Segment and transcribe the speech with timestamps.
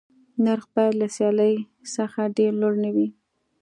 [0.45, 1.53] نرخ باید له سیالۍ
[1.95, 3.07] څخه ډېر لوړ نه وي.